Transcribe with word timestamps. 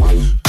Bye. 0.00 0.47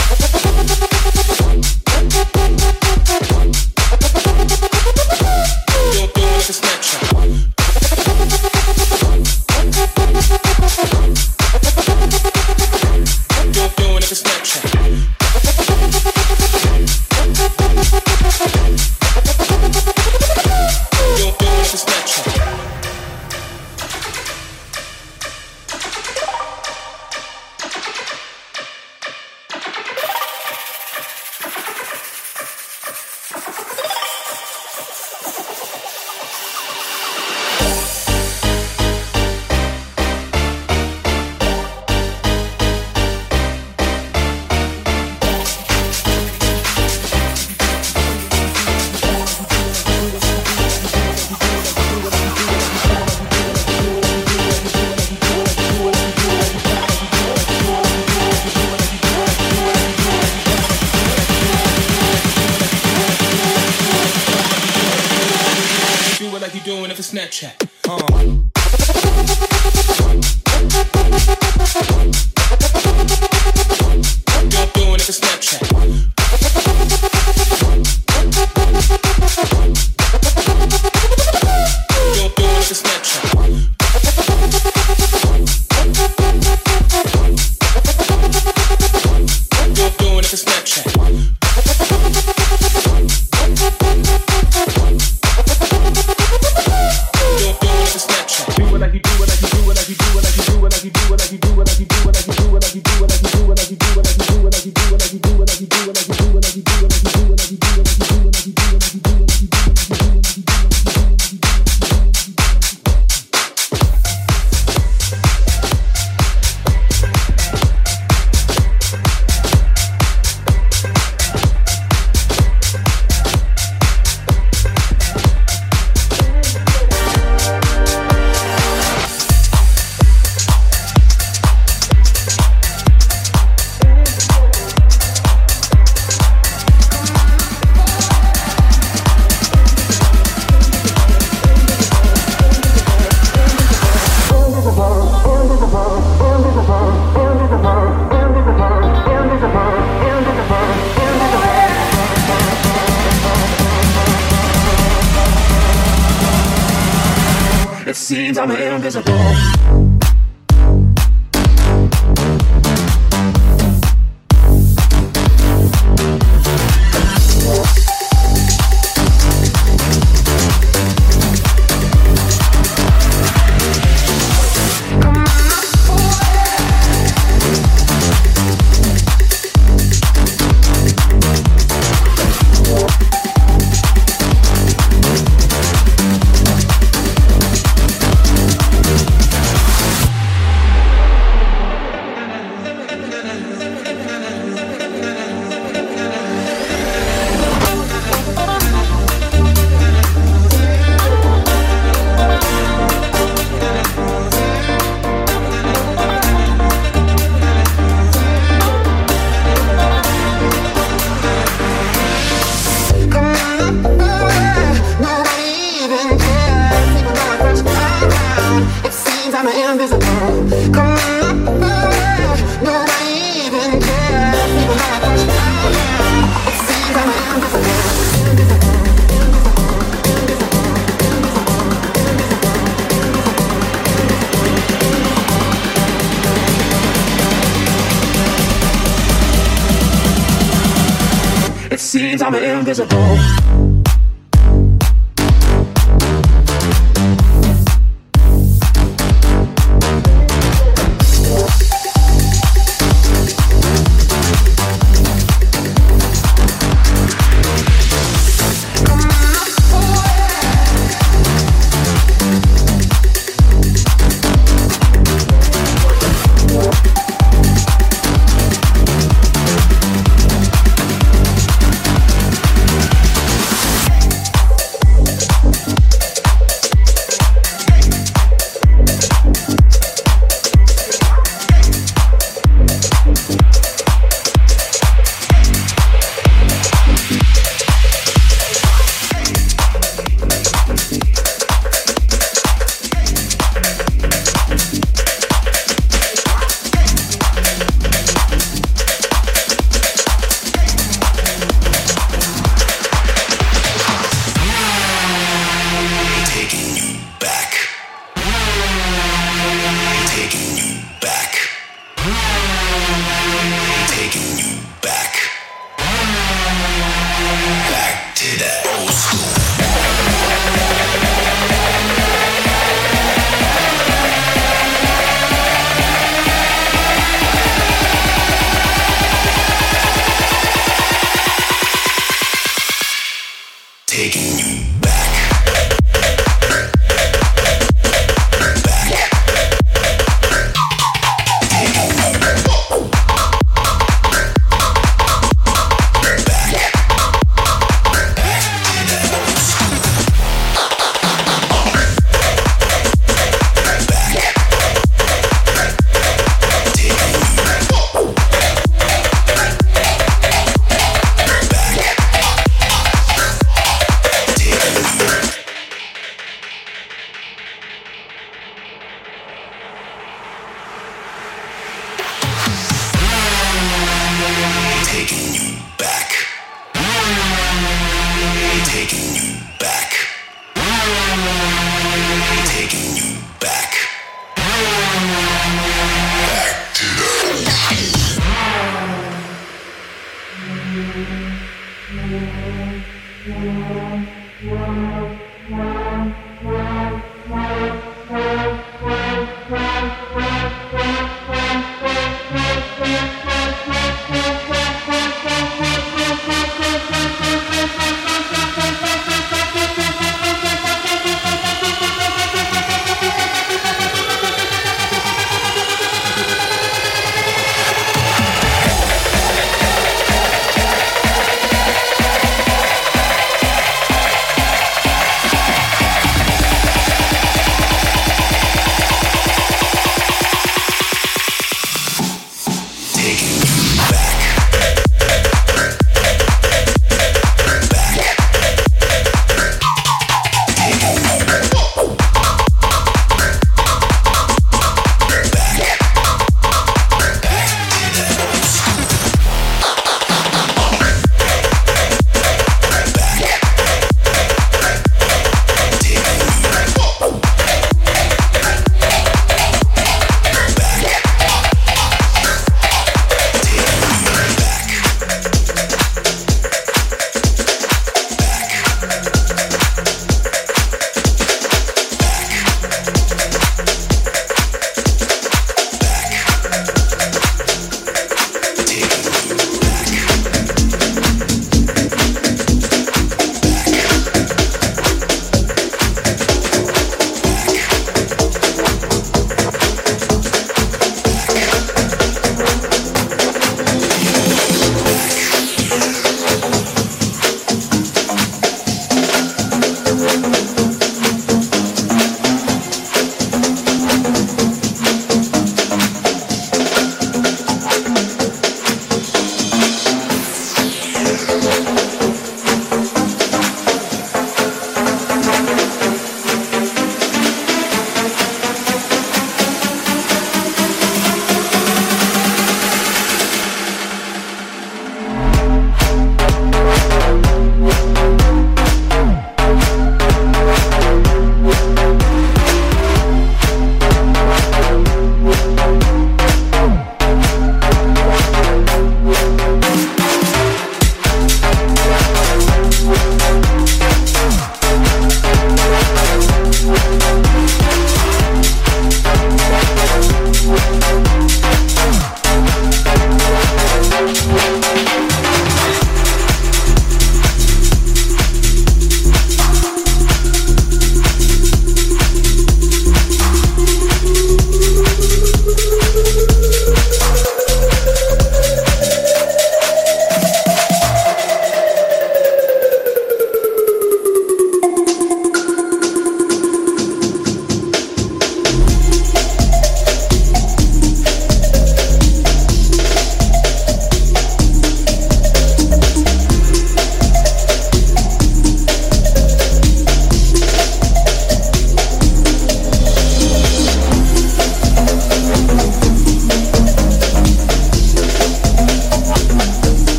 Bye. 68.19 68.49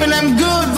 Rocking 0.00 0.12
it 0.12 0.32
now. 0.32 0.77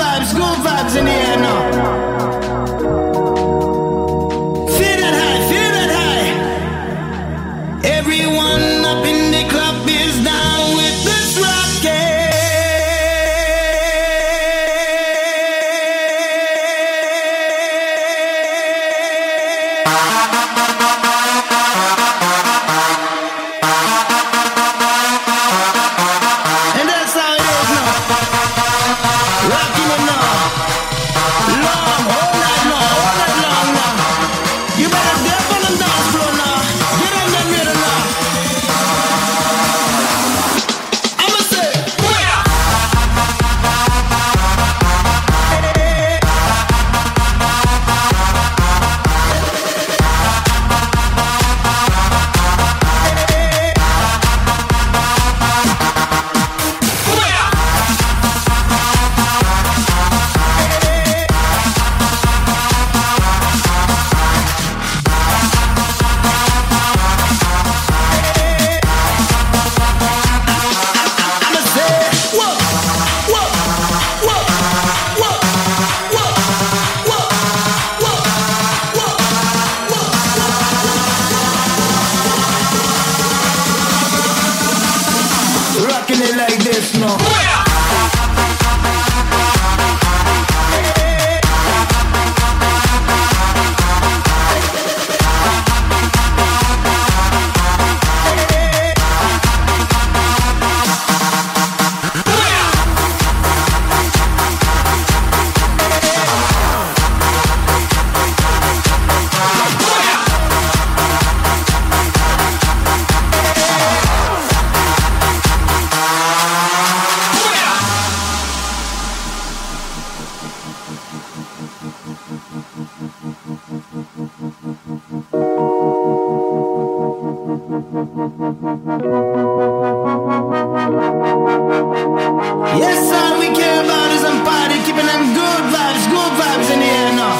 Yes, 132.78 133.02
all 133.10 133.34
we 133.42 133.50
care 133.50 133.82
about 133.82 134.14
is 134.14 134.22
somebody 134.22 134.78
keeping 134.86 135.02
them 135.02 135.34
good 135.34 135.62
vibes, 135.74 136.04
good 136.06 136.32
vibes 136.38 136.70
in 136.70 136.78
the 136.78 136.86
air 136.86 137.10
now. 137.18 137.34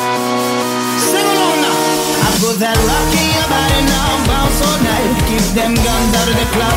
Sing 1.06 1.22
along 1.22 1.58
now. 1.62 1.78
I 2.26 2.30
put 2.42 2.58
that 2.58 2.74
rock 2.74 3.10
in 3.14 3.28
your 3.38 3.46
body 3.46 3.80
now, 3.86 4.10
bounce 4.26 4.58
all 4.58 4.78
night. 4.82 5.06
Keep 5.30 5.46
them 5.54 5.78
guns 5.78 6.12
out 6.18 6.26
of 6.26 6.34
the 6.34 6.48
club, 6.50 6.76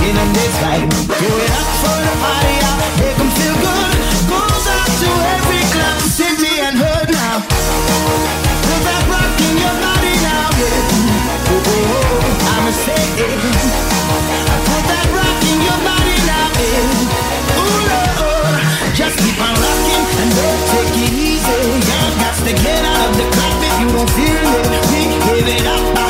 kill 0.00 0.16
them 0.16 0.30
this 0.32 0.54
vibe. 0.64 0.88
Do 1.12 1.28
it 1.28 1.52
up 1.52 1.68
for 1.84 1.98
the 2.00 2.14
party, 2.24 2.56
up. 2.72 2.78
make 3.04 3.16
them 3.20 3.30
feel 3.36 3.56
good. 3.68 3.92
Goes 4.32 4.64
out 4.64 4.88
to 5.04 5.08
every 5.36 5.62
club, 5.68 6.00
city 6.00 6.56
and 6.56 6.80
hood 6.80 7.08
now. 7.12 7.44
Put 7.44 8.80
that 8.80 9.04
rock 9.12 9.36
in 9.44 9.54
your 9.60 9.76
body 9.76 10.14
now, 10.24 10.48
yeah. 10.56 11.52
Oh, 11.52 11.68
oh, 11.68 11.92
oh. 12.00 12.48
I'ma 12.48 12.72
say 12.80 12.96
it. 13.28 13.49
Take 20.34 20.96
it 21.04 21.12
easy. 21.12 21.56
You 21.66 21.80
got 22.22 22.36
to 22.46 22.52
get 22.52 22.84
out 22.84 23.10
of 23.10 23.16
the 23.16 23.26
club 23.34 23.62
if 23.68 23.74
you 23.80 23.88
don't 23.96 24.10
feel 24.10 24.36
it. 24.36 24.82
We 24.90 25.00
give 25.24 25.48
it 25.48 25.66
up, 25.66 26.09